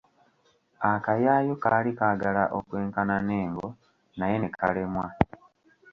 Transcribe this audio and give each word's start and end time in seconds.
Akayaayu 0.91 1.53
kaali 1.63 1.91
kaagala 1.99 2.43
okwenkana 2.57 3.15
n’engo 3.27 3.67
naye 4.17 4.35
ne 4.39 4.49
kalemwa. 4.57 5.07